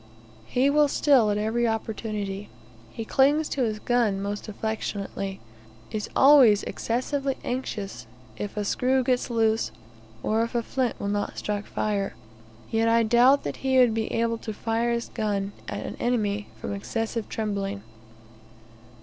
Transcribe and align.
He 0.47 0.67
will 0.71 0.87
steal 0.87 1.29
at 1.29 1.37
every 1.37 1.67
opportunity. 1.67 2.49
He 2.89 3.05
clings 3.05 3.47
to 3.49 3.61
his 3.61 3.77
gun 3.77 4.19
most 4.19 4.47
affectionately; 4.47 5.39
is 5.91 6.09
always 6.15 6.63
excessively 6.63 7.37
anxious 7.43 8.07
if 8.35 8.57
a 8.57 8.65
screw 8.65 9.03
gets 9.03 9.29
loose, 9.29 9.69
or 10.23 10.41
if 10.41 10.55
a 10.55 10.63
flint 10.63 10.99
will 10.99 11.07
not 11.07 11.37
strike 11.37 11.67
fire, 11.67 12.15
yet 12.71 12.87
I 12.89 13.03
doubt 13.03 13.43
that 13.43 13.57
he 13.57 13.77
would 13.77 13.93
be 13.93 14.11
able 14.11 14.39
to 14.39 14.53
fire 14.55 14.91
his 14.91 15.09
gun 15.09 15.51
at 15.67 15.85
an 15.85 15.95
enemy 15.99 16.47
from 16.59 16.73
excessive 16.73 17.29
trembling. 17.29 17.83